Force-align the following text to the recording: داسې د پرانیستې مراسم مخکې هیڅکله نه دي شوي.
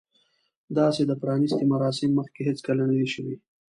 داسې 0.77 1.01
د 1.05 1.11
پرانیستې 1.21 1.63
مراسم 1.73 2.09
مخکې 2.19 2.41
هیڅکله 2.49 2.83
نه 2.89 2.95
دي 2.99 3.07
شوي. 3.13 3.35